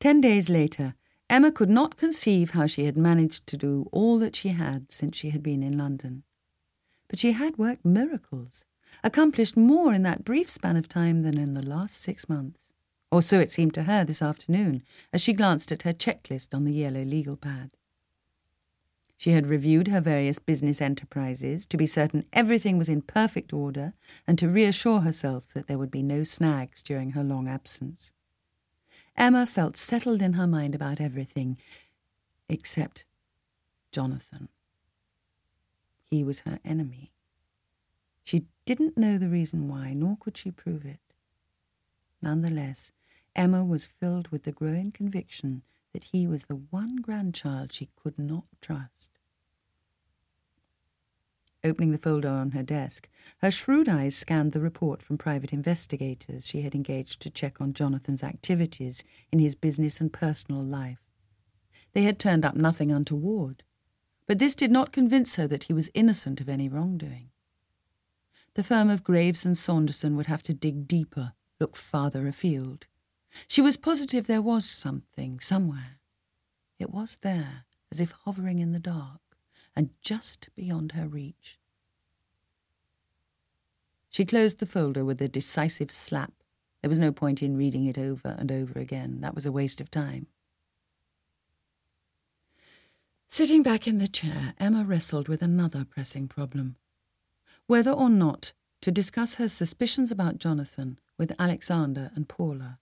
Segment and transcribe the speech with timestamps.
[0.00, 0.94] Ten days later,
[1.28, 5.16] Emma could not conceive how she had managed to do all that she had since
[5.16, 6.22] she had been in London.
[7.08, 8.64] But she had worked miracles,
[9.02, 12.72] accomplished more in that brief span of time than in the last six months.
[13.10, 14.82] Or so it seemed to her this afternoon
[15.12, 17.72] as she glanced at her checklist on the yellow legal pad.
[19.16, 23.94] She had reviewed her various business enterprises to be certain everything was in perfect order
[24.28, 28.12] and to reassure herself that there would be no snags during her long absence.
[29.18, 31.58] Emma felt settled in her mind about everything,
[32.48, 33.04] except
[33.90, 34.48] Jonathan.
[36.04, 37.12] He was her enemy.
[38.22, 41.00] She didn't know the reason why, nor could she prove it.
[42.22, 42.92] Nonetheless,
[43.34, 48.20] Emma was filled with the growing conviction that he was the one grandchild she could
[48.20, 49.17] not trust.
[51.64, 53.08] Opening the folder on her desk,
[53.38, 57.72] her shrewd eyes scanned the report from private investigators she had engaged to check on
[57.72, 61.02] Jonathan's activities in his business and personal life.
[61.94, 63.64] They had turned up nothing untoward,
[64.26, 67.30] but this did not convince her that he was innocent of any wrongdoing.
[68.54, 72.86] The firm of Graves and Saunderson would have to dig deeper, look farther afield.
[73.48, 75.98] She was positive there was something, somewhere.
[76.78, 79.20] It was there, as if hovering in the dark,
[79.78, 81.56] and just beyond her reach.
[84.10, 86.32] She closed the folder with a decisive slap.
[86.82, 89.20] There was no point in reading it over and over again.
[89.20, 90.26] That was a waste of time.
[93.28, 96.74] Sitting back in the chair, Emma wrestled with another pressing problem.
[97.68, 102.80] Whether or not to discuss her suspicions about Jonathan with Alexander and Paula.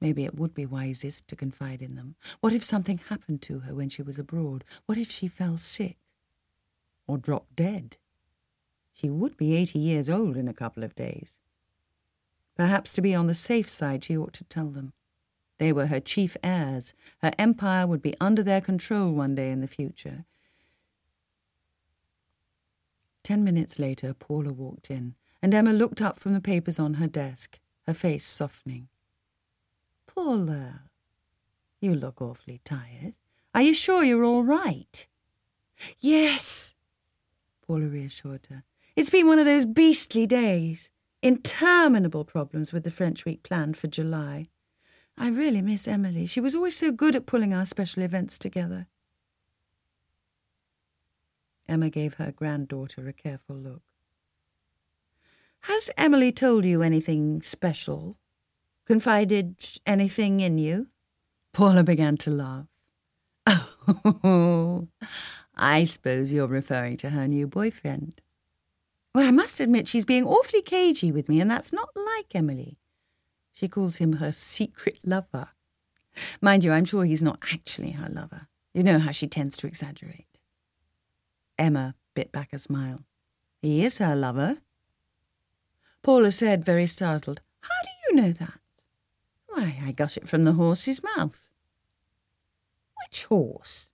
[0.00, 2.16] Maybe it would be wisest to confide in them.
[2.40, 4.64] What if something happened to her when she was abroad?
[4.84, 5.96] What if she fell sick?
[7.06, 7.96] Or dropped dead?
[8.92, 11.34] She would be eighty years old in a couple of days.
[12.56, 14.92] Perhaps to be on the safe side, she ought to tell them.
[15.58, 16.94] They were her chief heirs.
[17.18, 20.24] Her empire would be under their control one day in the future.
[23.22, 27.06] Ten minutes later, Paula walked in, and Emma looked up from the papers on her
[27.06, 28.88] desk, her face softening.
[30.16, 30.80] Paula,
[31.78, 33.16] you look awfully tired.
[33.54, 35.06] Are you sure you're all right?
[36.00, 36.74] Yes,
[37.66, 38.64] Paula reassured her.
[38.96, 40.90] It's been one of those beastly days.
[41.22, 44.46] Interminable problems with the French week planned for July.
[45.18, 46.24] I really miss Emily.
[46.24, 48.86] She was always so good at pulling our special events together.
[51.68, 53.82] Emma gave her granddaughter a careful look.
[55.60, 58.16] Has Emily told you anything special?
[58.86, 60.86] Confided anything in you?
[61.52, 62.66] Paula began to laugh.
[63.46, 64.88] Oh,
[65.56, 68.20] I suppose you're referring to her new boyfriend.
[69.14, 72.78] Well, I must admit she's being awfully cagey with me, and that's not like Emily.
[73.52, 75.48] She calls him her secret lover.
[76.40, 78.48] Mind you, I'm sure he's not actually her lover.
[78.74, 80.40] You know how she tends to exaggerate.
[81.58, 83.00] Emma bit back a smile.
[83.62, 84.58] He is her lover.
[86.02, 88.60] Paula said, very startled, How do you know that?
[89.56, 91.50] Why, I got it from the horse's mouth.
[93.02, 93.88] Which horse?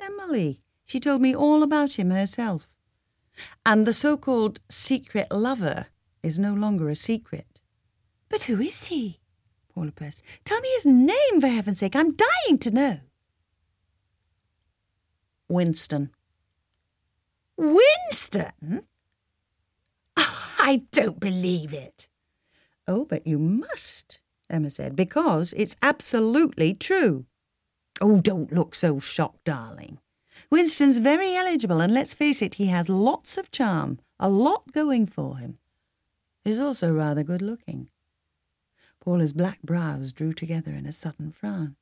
[0.00, 0.62] Emily.
[0.84, 2.74] She told me all about him herself.
[3.64, 5.86] And the so called secret lover
[6.24, 7.60] is no longer a secret.
[8.28, 9.20] But who is he?
[9.72, 10.22] Paula pressed.
[10.44, 11.94] Tell me his name, for heaven's sake.
[11.94, 13.00] I'm dying to know.
[15.48, 16.10] Winston.
[17.56, 18.82] Winston?
[20.16, 22.08] Oh, I don't believe it.
[22.88, 27.26] Oh, but you must, Emma said, because it's absolutely true.
[28.00, 29.98] Oh, don't look so shocked, darling.
[30.50, 35.06] Winston's very eligible, and let's face it, he has lots of charm, a lot going
[35.06, 35.58] for him.
[36.44, 37.88] He's also rather good looking.
[39.00, 41.76] Paula's black brows drew together in a sudden frown.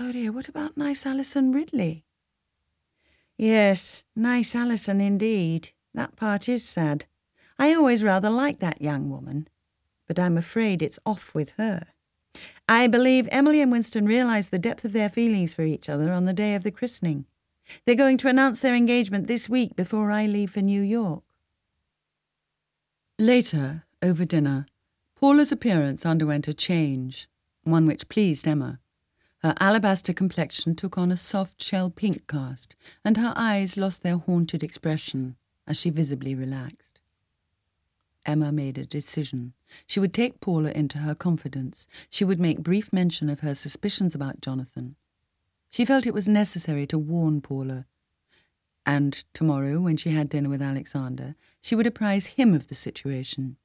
[0.00, 2.04] Oh dear, what about nice Alison Ridley?
[3.36, 5.70] Yes, nice Alison indeed.
[5.94, 7.06] That part is sad.
[7.58, 9.48] I always rather liked that young woman,
[10.06, 11.86] but I'm afraid it's off with her.
[12.68, 16.24] I believe Emily and Winston realize the depth of their feelings for each other on
[16.24, 17.26] the day of the christening.
[17.84, 21.22] They're going to announce their engagement this week before I leave for New York.
[23.18, 24.66] Later, over dinner,
[25.14, 27.28] Paula's appearance underwent a change,
[27.62, 28.80] one which pleased Emma.
[29.38, 32.74] Her alabaster complexion took on a soft shell pink cast,
[33.04, 35.36] and her eyes lost their haunted expression
[35.66, 36.93] as she visibly relaxed.
[38.26, 39.52] Emma made a decision.
[39.86, 41.86] She would take Paula into her confidence.
[42.08, 44.96] She would make brief mention of her suspicions about Jonathan.
[45.70, 47.84] She felt it was necessary to warn Paula.
[48.86, 53.56] And tomorrow, when she had dinner with Alexander, she would apprise him of the situation.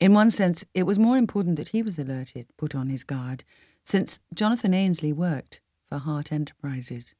[0.00, 3.44] In one sense, it was more important that he was alerted, put on his guard,
[3.84, 7.14] since Jonathan Ainsley worked for Harte Enterprises.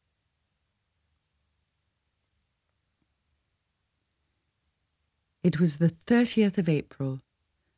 [5.42, 7.22] It was the 30th of April,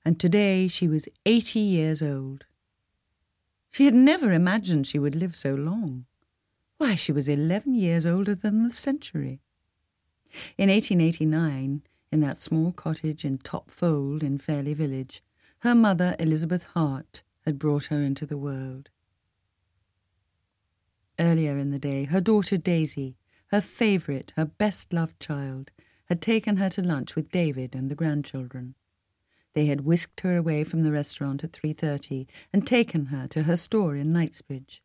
[0.05, 2.45] and today she was 80 years old.
[3.71, 6.07] She had never imagined she would live so long.
[6.79, 9.41] Why, she was 11 years older than the century.
[10.59, 15.23] In 1889, in that small cottage in Top Fold in Fairley Village,
[15.61, 18.91] her mother, Elizabeth Harte, had brought her into the world.
[21.19, 23.17] Earlier in the day, her daughter Daisy,
[23.53, 25.71] her favourite, her best loved child,
[26.07, 28.75] had taken her to lunch with David and the grandchildren.
[29.55, 33.57] They had whisked her away from the restaurant at 3.30 and taken her to her
[33.57, 34.83] store in Knightsbridge.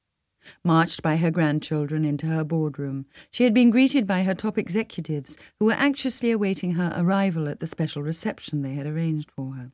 [0.64, 5.38] Marched by her grandchildren into her boardroom, she had been greeted by her top executives
[5.60, 9.72] who were anxiously awaiting her arrival at the special reception they had arranged for her.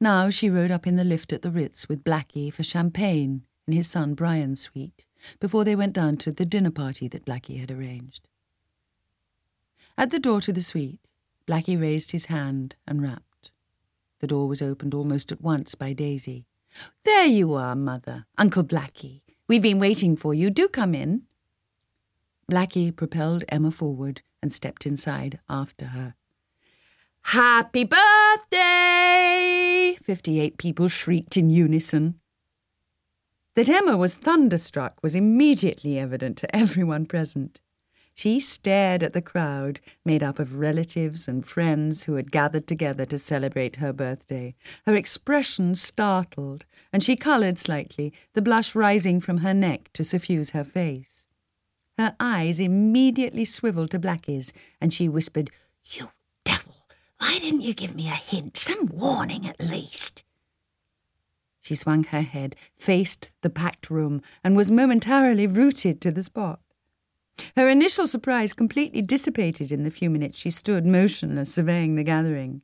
[0.00, 3.72] Now she rode up in the lift at the Ritz with Blackie for champagne in
[3.72, 5.06] his son Brian's suite
[5.38, 8.28] before they went down to the dinner party that Blackie had arranged.
[9.96, 11.00] At the door to the suite,
[11.46, 13.50] Blackie raised his hand and rapped.
[14.20, 16.46] The door was opened almost at once by Daisy.
[17.04, 18.26] There you are, Mother.
[18.38, 19.20] Uncle Blackie.
[19.48, 20.48] We've been waiting for you.
[20.48, 21.22] Do come in.
[22.50, 26.14] Blackie propelled Emma forward and stepped inside after her.
[27.22, 28.78] Happy birthday!
[30.02, 32.18] Fifty-eight people shrieked in unison.
[33.54, 37.60] That Emma was thunderstruck was immediately evident to everyone present.
[38.14, 43.06] She stared at the crowd, made up of relatives and friends who had gathered together
[43.06, 44.54] to celebrate her birthday,
[44.86, 50.50] her expression startled, and she coloured slightly, the blush rising from her neck to suffuse
[50.50, 51.26] her face.
[51.98, 55.50] Her eyes immediately swivelled to Blackie's, and she whispered,
[55.84, 56.08] You
[56.44, 56.86] devil!
[57.18, 60.24] Why didn't you give me a hint, some warning at least?
[61.60, 66.61] She swung her head, faced the packed room, and was momentarily rooted to the spot.
[67.56, 72.62] Her initial surprise completely dissipated in the few minutes she stood motionless surveying the gathering.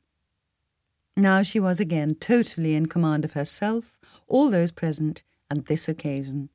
[1.15, 6.49] Now she was again totally in command of herself, all those present, and this occasion.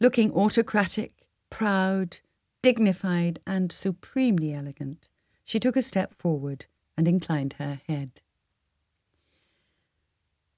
[0.00, 1.12] Looking autocratic,
[1.50, 2.18] proud,
[2.62, 5.08] dignified, and supremely elegant,
[5.44, 6.66] she took a step forward
[6.96, 8.20] and inclined her head.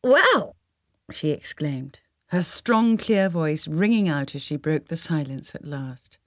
[0.02, 0.56] Well,
[1.10, 6.18] she exclaimed, her strong, clear voice ringing out as she broke the silence at last.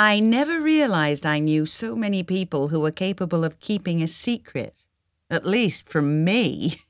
[0.00, 4.84] I never realized I knew so many people who were capable of keeping a secret,
[5.28, 6.82] at least from me.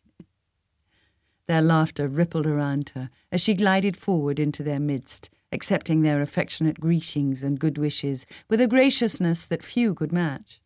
[1.46, 6.80] their laughter rippled around her as she glided forward into their midst, accepting their affectionate
[6.80, 10.60] greetings and good wishes with a graciousness that few could match.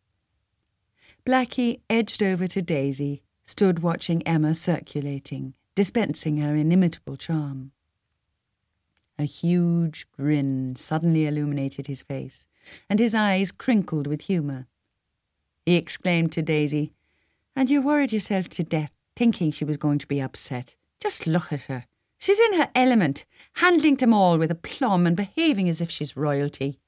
[1.25, 7.71] Blackie edged over to Daisy, stood watching Emma circulating, dispensing her inimitable charm.
[9.23, 12.45] A huge grin suddenly illuminated his face,
[12.89, 14.67] and his eyes crinkled with humour.
[15.65, 16.91] He exclaimed to Daisy,
[17.55, 20.75] And you worried yourself to death, thinking she was going to be upset.
[20.99, 21.85] Just look at her.
[22.17, 23.23] She's in her element,
[23.53, 26.81] handling them all with aplomb and behaving as if she's royalty.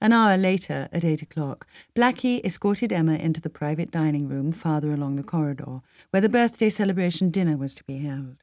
[0.00, 4.92] An hour later, at eight o'clock, Blackie escorted Emma into the private dining room farther
[4.92, 8.38] along the corridor, where the birthday celebration dinner was to be held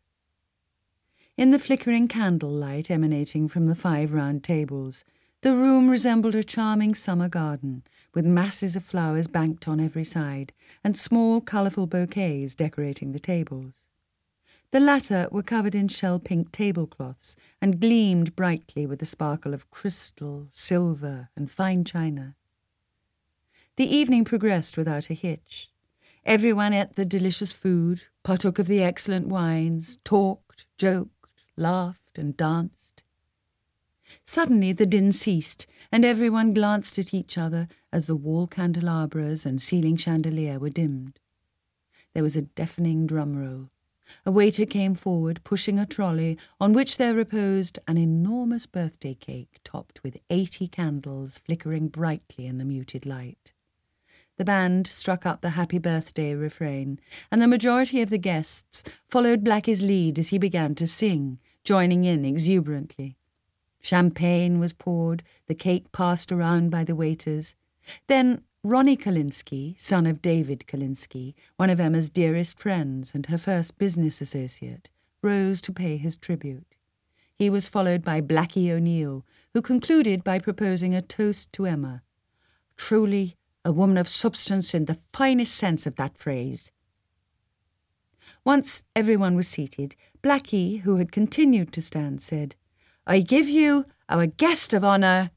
[1.37, 5.03] in the flickering candlelight emanating from the five round tables.
[5.41, 7.83] The room resembled a charming summer garden,
[8.13, 13.85] with masses of flowers banked on every side, and small colourful bouquets decorating the tables.
[14.71, 19.69] The latter were covered in shell pink tablecloths and gleamed brightly with the sparkle of
[19.71, 22.35] crystal, silver, and fine china.
[23.77, 25.71] The evening progressed without a hitch.
[26.23, 31.20] Everyone ate the delicious food, partook of the excellent wines, talked, joked,
[31.61, 33.03] laughed, and danced.
[34.25, 39.61] Suddenly the din ceased, and everyone glanced at each other as the wall candelabras and
[39.61, 41.19] ceiling chandelier were dimmed.
[42.13, 43.69] There was a deafening drum roll.
[44.25, 49.59] A waiter came forward, pushing a trolley on which there reposed an enormous birthday cake
[49.63, 53.53] topped with eighty candles flickering brightly in the muted light.
[54.37, 56.99] The band struck up the happy birthday refrain,
[57.31, 62.03] and the majority of the guests followed Blackie's lead as he began to sing, joining
[62.03, 63.15] in exuberantly.
[63.81, 67.55] Champagne was poured, the cake passed around by the waiters.
[68.07, 73.79] Then Ronnie Kallinski, son of David Kallinski, one of Emma's dearest friends and her first
[73.79, 74.89] business associate,
[75.23, 76.75] rose to pay his tribute.
[77.35, 82.03] He was followed by Blackie O'Neill, who concluded by proposing a toast to Emma.
[82.77, 86.71] Truly, a woman of substance in the finest sense of that phrase.
[88.43, 92.55] Once everyone was seated, Blackie, who had continued to stand, said,
[93.07, 95.31] I give you our guest of honour,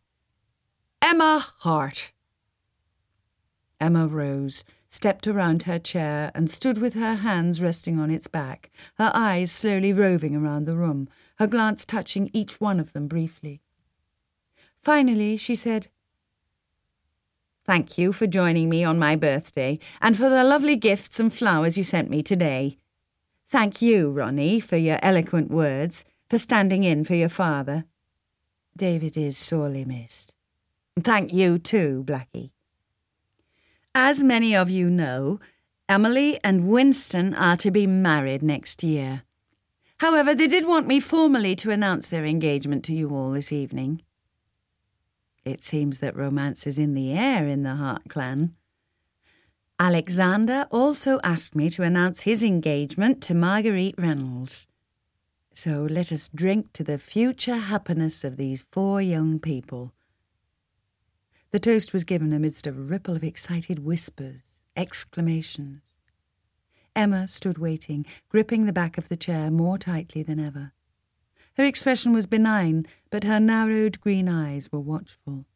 [1.01, 2.13] Emma Harte.
[3.81, 8.71] Emma rose, stepped around her chair, and stood with her hands resting on its back,
[8.95, 13.61] her eyes slowly roving around the room, her glance touching each one of them briefly.
[14.83, 15.89] Finally, she said,
[17.67, 21.79] Thank you for joining me on my birthday and for the lovely gifts and flowers
[21.79, 22.77] you sent me today.
[23.49, 27.85] Thank you, Ronnie, for your eloquent words, for standing in for your father.
[28.77, 30.35] David is sorely missed.
[31.01, 32.51] Thank you too, Blackie.
[33.95, 35.41] As many of you know,
[35.89, 39.23] Emily and Winston are to be married next year.
[39.99, 44.03] However, they did want me formally to announce their engagement to you all this evening.
[45.45, 48.55] It seems that romance is in the air in the Harte clan.
[49.79, 54.69] Alexander also asked me to announce his engagement to Marguerite Reynolds.
[55.53, 59.93] So let us drink to the future happiness of these four young people.
[61.51, 65.83] The toast was given amidst a ripple of excited whispers, exclamations.
[66.97, 70.73] Emma stood waiting, gripping the back of the chair more tightly than ever.
[71.57, 75.47] Her expression was benign, but her narrowed green eyes were watchful.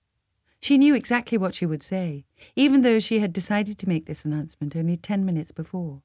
[0.61, 2.25] She knew exactly what she would say,
[2.57, 6.03] even though she had decided to make this announcement only ten minutes before.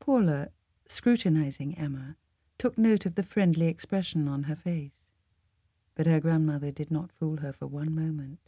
[0.00, 0.50] Paula,
[0.86, 2.16] scrutinizing Emma,
[2.58, 5.08] took note of the friendly expression on her face.
[5.94, 8.40] But her grandmother did not fool her for one moment.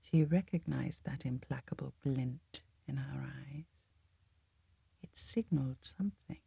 [0.00, 3.66] She recognized that implacable glint in her eyes.
[5.02, 6.38] It signaled something.